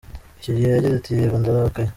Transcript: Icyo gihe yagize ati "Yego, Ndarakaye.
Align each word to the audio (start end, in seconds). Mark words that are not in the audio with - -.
Icyo 0.39 0.51
gihe 0.57 0.69
yagize 0.71 0.95
ati 0.97 1.11
"Yego, 1.17 1.35
Ndarakaye. 1.41 1.89